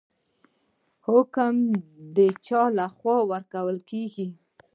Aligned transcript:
حکم 1.07 1.55
د 2.15 2.17
چا 2.45 2.61
لخوا 2.77 3.17
ورکول 3.31 3.77
کیږي؟ 3.89 4.27